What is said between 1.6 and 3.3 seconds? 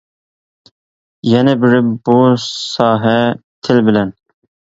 بىرى بۇ ساھە